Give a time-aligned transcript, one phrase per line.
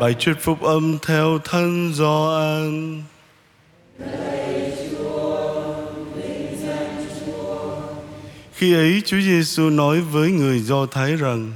[0.00, 3.02] Bài thuyết phúc âm theo thân Gioan.
[8.52, 11.52] Khi ấy Chúa Giêsu nói với người Do Thái rằng: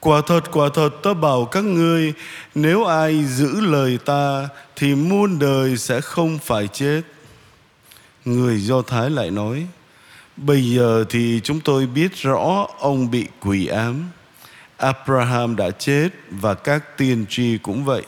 [0.00, 2.12] Quả thật, quả thật ta bảo các ngươi,
[2.54, 7.02] nếu ai giữ lời ta thì muôn đời sẽ không phải chết.
[8.24, 9.66] Người Do Thái lại nói:
[10.36, 14.04] Bây giờ thì chúng tôi biết rõ ông bị quỷ ám.
[14.80, 18.02] Abraham đã chết và các tiên tri cũng vậy.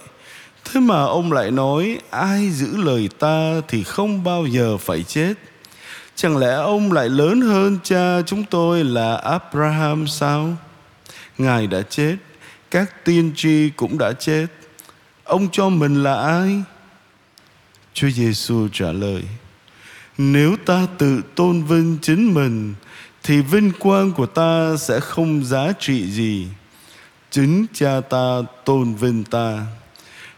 [0.65, 5.35] Thế mà ông lại nói ai giữ lời ta thì không bao giờ phải chết.
[6.15, 10.57] Chẳng lẽ ông lại lớn hơn cha chúng tôi là Abraham sao?
[11.39, 12.17] Ngài đã chết,
[12.71, 14.47] các tiên tri cũng đã chết.
[15.25, 16.63] Ông cho mình là ai?
[17.95, 19.23] Chúa Giêsu trả lời:
[20.19, 22.75] Nếu ta tự tôn vinh chính mình
[23.23, 26.49] thì vinh quang của ta sẽ không giá trị gì.
[27.33, 29.67] Chính cha ta tôn vinh ta.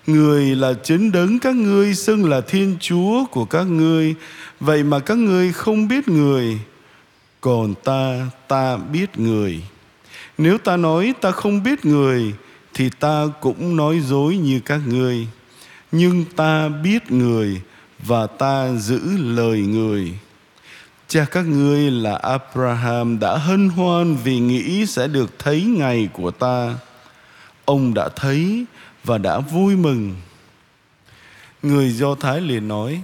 [0.07, 4.15] Người là chính đấng các ngươi xưng là Thiên Chúa của các ngươi,
[4.61, 6.59] vậy mà các ngươi không biết người,
[7.41, 9.63] còn ta ta biết người.
[10.39, 12.35] Nếu ta nói ta không biết người
[12.75, 15.27] thì ta cũng nói dối như các ngươi.
[15.93, 17.61] Nhưng ta biết người
[17.99, 20.13] và ta giữ lời người.
[21.15, 26.31] Cha các ngươi là Abraham đã hân hoan vì nghĩ sẽ được thấy ngày của
[26.31, 26.75] ta.
[27.65, 28.65] Ông đã thấy
[29.05, 30.17] và đã vui mừng.
[31.63, 33.03] Người Do Thái liền nói,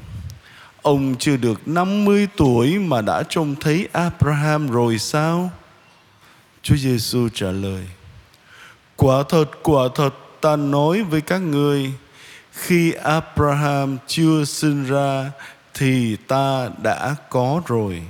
[0.82, 5.50] Ông chưa được 50 tuổi mà đã trông thấy Abraham rồi sao?
[6.62, 7.86] Chúa Giêsu trả lời,
[8.96, 11.92] Quả thật, quả thật ta nói với các ngươi,
[12.52, 15.30] khi Abraham chưa sinh ra
[15.74, 18.02] thì ta đã có rồi.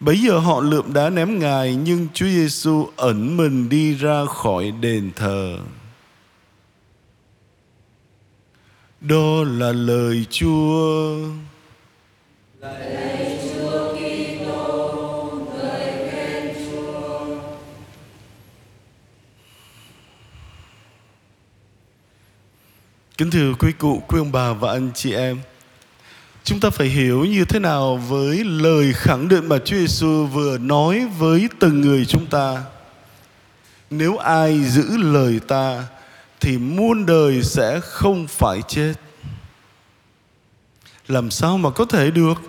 [0.00, 4.70] Bấy giờ họ lượm đá ném Ngài nhưng Chúa Giêsu ẩn mình đi ra khỏi
[4.80, 5.58] đền thờ.
[9.00, 11.18] Đó là lời Chúa.
[12.60, 17.26] Lạy Chúa Kitô, người khen Chúa.
[23.18, 25.40] Kính thưa quý cụ, quý ông bà và anh chị em,
[26.46, 30.58] chúng ta phải hiểu như thế nào với lời khẳng định mà Chúa Giêsu vừa
[30.58, 32.62] nói với từng người chúng ta.
[33.90, 35.84] Nếu ai giữ lời ta
[36.40, 38.94] thì muôn đời sẽ không phải chết.
[41.08, 42.42] Làm sao mà có thể được?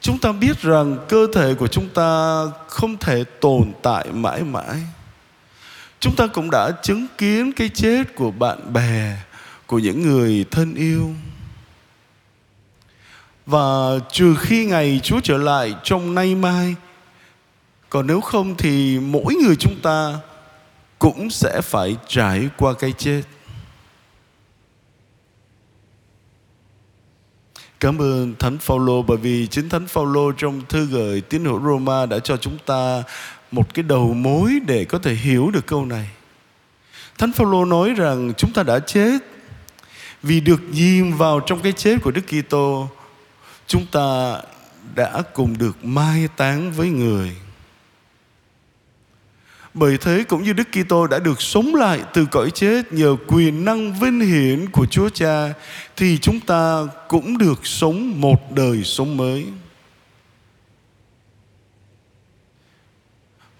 [0.00, 4.82] Chúng ta biết rằng cơ thể của chúng ta không thể tồn tại mãi mãi.
[6.00, 9.16] Chúng ta cũng đã chứng kiến cái chết của bạn bè,
[9.66, 11.14] của những người thân yêu.
[13.46, 16.74] Và trừ khi ngày Chúa trở lại trong nay mai,
[17.88, 20.18] còn nếu không thì mỗi người chúng ta
[20.98, 23.22] cũng sẽ phải trải qua cái chết.
[27.80, 32.06] Cảm ơn Thánh Phaolô bởi vì chính Thánh Phaolô trong thư gửi tín hữu Roma
[32.06, 33.02] đã cho chúng ta
[33.50, 36.08] một cái đầu mối để có thể hiểu được câu này.
[37.18, 39.18] Thánh Phaolô nói rằng chúng ta đã chết
[40.22, 42.88] vì được dìm vào trong cái chết của Đức Kitô,
[43.66, 44.40] chúng ta
[44.94, 47.36] đã cùng được mai táng với người.
[49.74, 53.64] Bởi thế cũng như Đức Kitô đã được sống lại từ cõi chết nhờ quyền
[53.64, 55.54] năng vinh hiển của Chúa Cha
[55.96, 59.46] thì chúng ta cũng được sống một đời sống mới.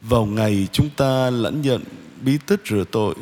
[0.01, 1.83] Vào ngày chúng ta lãnh nhận
[2.21, 3.15] bí tích rửa tội,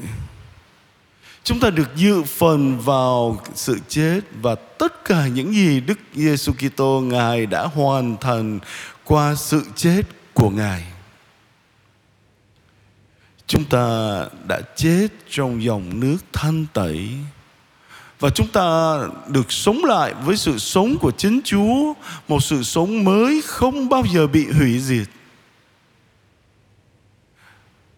[1.45, 6.53] chúng ta được dự phần vào sự chết và tất cả những gì Đức Giêsu
[6.53, 8.59] Kitô ngài đã hoàn thành
[9.05, 10.03] qua sự chết
[10.35, 10.85] của ngài
[13.47, 17.09] chúng ta đã chết trong dòng nước thanh tẩy
[18.21, 21.95] và chúng ta được sống lại với sự sống của chính Chúa,
[22.29, 25.09] một sự sống mới không bao giờ bị hủy diệt.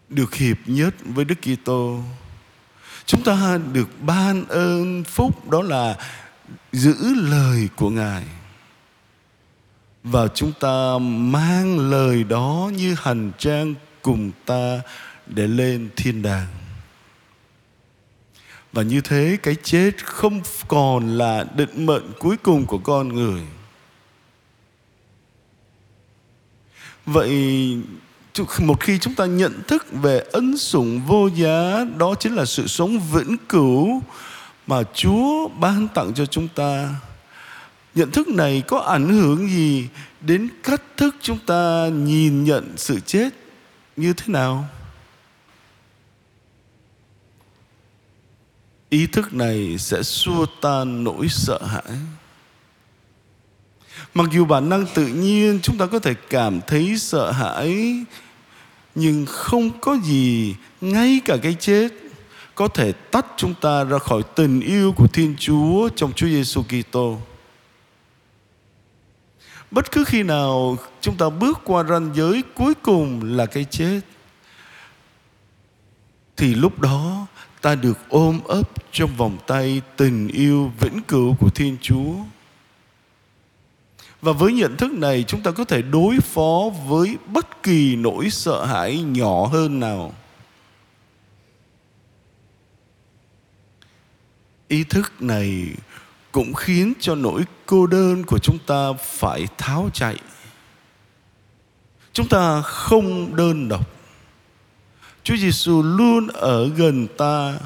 [0.09, 1.99] Được hiệp nhất với Đức Kitô.
[3.07, 5.97] Chúng ta được ban ơn phúc, đó là
[6.71, 8.23] giữ lời của Ngài.
[10.03, 14.81] Và chúng ta mang lời đó như hành trang cùng ta
[15.25, 16.47] để lên thiên đàng
[18.73, 23.41] và như thế, cái chết không còn là định mệnh cuối cùng của con người
[27.05, 27.77] vậy
[28.59, 32.67] một khi chúng ta nhận thức về ân sủng vô giá, đó chính là sự
[32.67, 34.01] sống vĩnh cửu
[34.67, 36.89] mà Chúa ban tặng cho chúng ta.
[37.95, 39.87] Nhận thức này có ảnh hưởng gì
[40.21, 43.29] đến cách thức chúng ta nhìn nhận sự chết
[43.95, 44.65] như thế nào?
[48.89, 51.97] Ý thức này sẽ xua tan nỗi sợ hãi.
[54.13, 58.03] Mặc dù bản năng tự nhiên, chúng ta có thể cảm thấy sợ hãi
[58.99, 61.93] nhưng không có gì, ngay cả cái chết,
[62.55, 66.63] có thể tách chúng ta ra khỏi tình yêu của Thiên Chúa trong Chúa Giêsu
[66.63, 67.17] Kitô.
[69.71, 74.01] Bất cứ khi nào chúng ta bước qua ranh giới cuối cùng là cái chết,
[76.37, 77.27] thì lúc đó
[77.61, 82.13] ta được ôm ấp trong vòng tay tình yêu vĩnh cửu của Thiên Chúa.
[84.21, 88.29] Và với nhận thức này, chúng ta có thể đối phó với bất kỳ nỗi
[88.29, 90.13] sợ hãi nhỏ hơn nào.
[94.67, 95.67] Ý thức này
[96.31, 100.17] cũng khiến cho nỗi cô đơn của chúng ta phải tháo chạy.
[102.13, 103.89] Chúng ta không đơn độc.
[105.23, 107.59] Chúa Giêsu luôn ở gần ta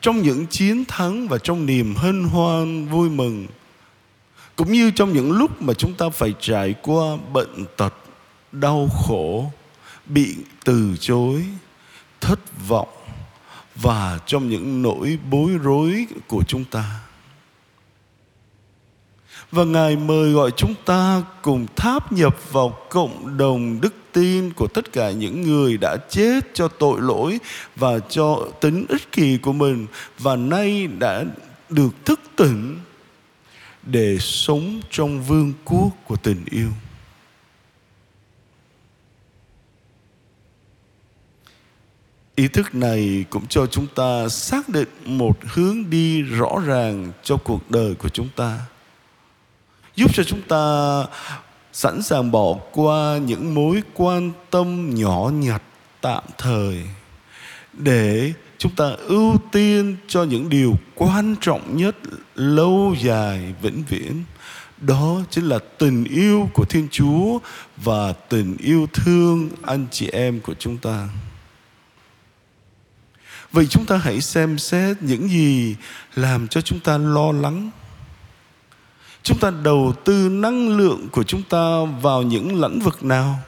[0.00, 3.46] trong những chiến thắng và trong niềm hân hoan vui mừng
[4.56, 7.94] cũng như trong những lúc mà chúng ta phải trải qua bệnh tật,
[8.52, 9.52] đau khổ,
[10.06, 11.44] bị từ chối,
[12.20, 12.88] thất vọng
[13.74, 17.00] và trong những nỗi bối rối của chúng ta.
[19.50, 24.66] Và ngài mời gọi chúng ta cùng tháp nhập vào cộng đồng đức tin của
[24.66, 27.38] tất cả những người đã chết cho tội lỗi
[27.76, 29.86] và cho tính ích kỷ của mình
[30.18, 31.24] và nay đã
[31.68, 32.78] được thức tỉnh
[33.86, 36.70] để sống trong vương quốc của tình yêu.
[42.34, 47.36] Ý thức này cũng cho chúng ta xác định một hướng đi rõ ràng cho
[47.36, 48.58] cuộc đời của chúng ta,
[49.96, 51.04] giúp cho chúng ta
[51.72, 55.62] sẵn sàng bỏ qua những mối quan tâm nhỏ nhặt
[56.00, 56.82] tạm thời
[57.72, 61.96] để chúng ta ưu tiên cho những điều quan trọng nhất
[62.34, 64.24] lâu dài, vĩnh viễn.
[64.80, 67.38] Đó chính là tình yêu của thiên chúa
[67.76, 71.08] và tình yêu thương anh chị em của chúng ta.
[73.52, 75.76] Vậy chúng ta hãy xem xét những gì
[76.14, 77.70] làm cho chúng ta lo lắng.
[79.22, 83.38] Chúng ta đầu tư năng lượng của chúng ta vào những lĩnh vực nào?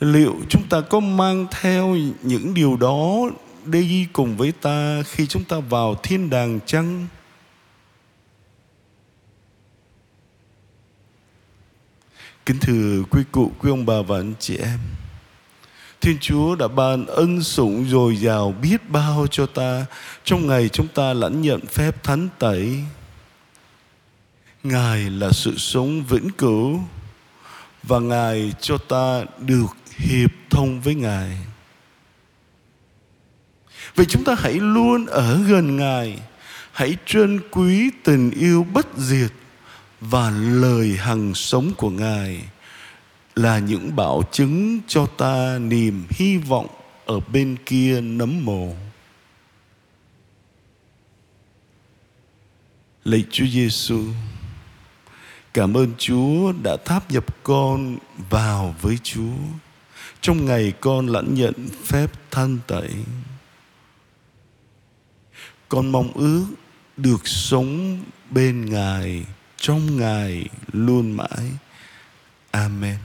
[0.00, 3.30] Liệu chúng ta có mang theo những điều đó
[3.64, 7.06] đi cùng với ta khi chúng ta vào thiên đàng chăng
[12.46, 14.78] kính thưa quý cụ, quý ông bà và anh chị em,
[16.00, 19.86] Thiên Chúa đã ban ân sủng dồi dào biết bao cho ta
[20.24, 22.84] trong ngày chúng ta lãnh nhận phép thánh tẩy.
[24.62, 26.80] Ngài là sự sống vĩnh cửu
[27.82, 29.66] và Ngài cho ta được
[29.96, 31.36] hiệp thông với Ngài.
[33.94, 36.18] Vậy chúng ta hãy luôn ở gần Ngài,
[36.72, 39.32] hãy trân quý tình yêu bất diệt
[40.00, 42.40] và lời hằng sống của Ngài
[43.34, 46.66] là những bảo chứng cho ta niềm hy vọng
[47.06, 48.74] ở bên kia nấm mồ.
[53.04, 54.04] Lạy Chúa Giêsu,
[55.54, 57.96] cảm ơn Chúa đã tháp nhập con
[58.30, 59.36] vào với Chúa
[60.20, 61.54] trong ngày con lãnh nhận
[61.84, 62.90] phép thanh tẩy.
[65.68, 66.46] Con mong ước
[66.96, 69.24] được sống bên Ngài,
[69.56, 71.52] trong Ngài luôn mãi.
[72.50, 72.98] Amen.